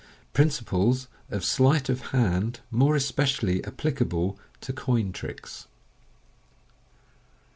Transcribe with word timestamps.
Principles 0.33 1.07
of 1.29 1.45
Sleight 1.45 1.87
of 1.87 2.07
hand 2.07 2.61
more 2.71 2.95
especially 2.95 3.63
applicable 3.65 4.35
to 4.59 4.73
Coin 4.73 5.11
Tricks. 5.11 5.67